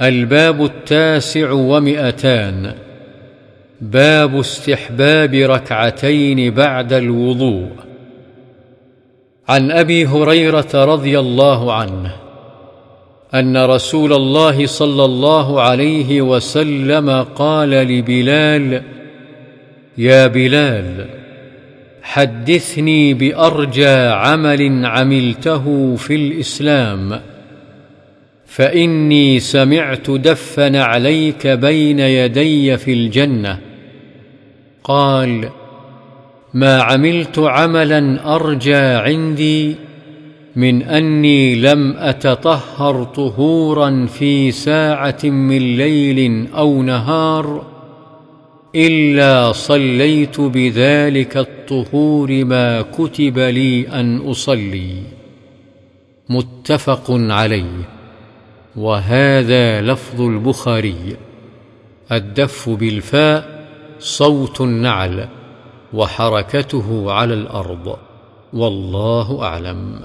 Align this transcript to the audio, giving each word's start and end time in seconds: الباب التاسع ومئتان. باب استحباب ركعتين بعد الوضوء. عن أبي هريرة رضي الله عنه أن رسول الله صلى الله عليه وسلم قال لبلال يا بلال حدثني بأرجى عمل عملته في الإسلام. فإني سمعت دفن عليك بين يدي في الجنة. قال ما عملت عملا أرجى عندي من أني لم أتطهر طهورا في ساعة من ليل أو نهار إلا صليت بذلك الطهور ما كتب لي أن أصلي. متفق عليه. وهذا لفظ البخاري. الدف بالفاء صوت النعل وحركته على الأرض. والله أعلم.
الباب 0.00 0.64
التاسع 0.64 1.50
ومئتان. 1.50 2.74
باب 3.80 4.38
استحباب 4.38 5.34
ركعتين 5.34 6.50
بعد 6.54 6.92
الوضوء. 6.92 7.68
عن 9.48 9.70
أبي 9.70 10.06
هريرة 10.06 10.68
رضي 10.74 11.18
الله 11.18 11.72
عنه 11.72 12.12
أن 13.34 13.56
رسول 13.56 14.12
الله 14.12 14.66
صلى 14.66 15.04
الله 15.04 15.62
عليه 15.62 16.22
وسلم 16.22 17.22
قال 17.22 17.70
لبلال 17.70 18.82
يا 19.98 20.26
بلال 20.26 21.06
حدثني 22.02 23.14
بأرجى 23.14 23.96
عمل 23.96 24.86
عملته 24.86 25.96
في 25.96 26.14
الإسلام. 26.14 27.20
فإني 28.48 29.40
سمعت 29.40 30.10
دفن 30.10 30.76
عليك 30.76 31.46
بين 31.46 31.98
يدي 31.98 32.76
في 32.76 32.92
الجنة. 32.92 33.58
قال 34.84 35.48
ما 36.54 36.82
عملت 36.82 37.38
عملا 37.38 38.34
أرجى 38.34 38.74
عندي 38.74 39.74
من 40.56 40.82
أني 40.82 41.54
لم 41.54 41.96
أتطهر 41.96 43.04
طهورا 43.04 44.06
في 44.06 44.50
ساعة 44.50 45.18
من 45.24 45.76
ليل 45.76 46.46
أو 46.56 46.82
نهار 46.82 47.66
إلا 48.74 49.52
صليت 49.52 50.40
بذلك 50.40 51.36
الطهور 51.36 52.44
ما 52.44 52.82
كتب 52.82 53.38
لي 53.38 53.88
أن 53.88 54.16
أصلي. 54.16 54.94
متفق 56.28 57.10
عليه. 57.10 57.97
وهذا 58.78 59.80
لفظ 59.80 60.20
البخاري. 60.20 61.16
الدف 62.12 62.68
بالفاء 62.68 63.68
صوت 63.98 64.60
النعل 64.60 65.28
وحركته 65.94 67.12
على 67.12 67.34
الأرض. 67.34 67.96
والله 68.52 69.42
أعلم. 69.42 70.04